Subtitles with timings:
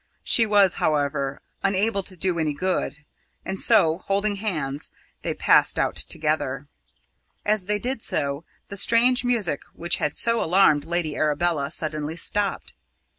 [0.23, 3.05] She was, however, unable to do any good,
[3.45, 4.89] and so, holding hands,
[5.21, 6.67] they passed out together.
[7.45, 12.73] As they did so, the strange music which had so alarmed Lady Arabella suddenly stopped.